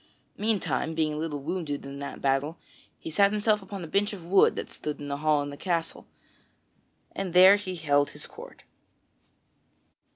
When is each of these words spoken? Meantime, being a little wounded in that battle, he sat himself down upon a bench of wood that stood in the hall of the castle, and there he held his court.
Meantime, 0.35 0.95
being 0.95 1.13
a 1.13 1.17
little 1.17 1.37
wounded 1.43 1.85
in 1.85 1.99
that 1.99 2.23
battle, 2.23 2.57
he 2.97 3.11
sat 3.11 3.31
himself 3.31 3.59
down 3.59 3.67
upon 3.67 3.83
a 3.83 3.87
bench 3.87 4.13
of 4.13 4.25
wood 4.25 4.55
that 4.55 4.67
stood 4.67 4.99
in 4.99 5.09
the 5.09 5.17
hall 5.17 5.43
of 5.43 5.49
the 5.51 5.55
castle, 5.55 6.07
and 7.11 7.35
there 7.35 7.55
he 7.57 7.75
held 7.75 8.09
his 8.09 8.25
court. 8.25 8.63